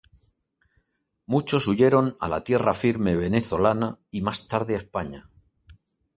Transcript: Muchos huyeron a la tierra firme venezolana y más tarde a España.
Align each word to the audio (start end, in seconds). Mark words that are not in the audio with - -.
Muchos 1.27 1.67
huyeron 1.67 2.17
a 2.19 2.27
la 2.27 2.41
tierra 2.41 2.73
firme 2.73 3.15
venezolana 3.15 3.99
y 4.09 4.21
más 4.21 4.47
tarde 4.47 4.73
a 4.73 4.79
España. 4.79 5.29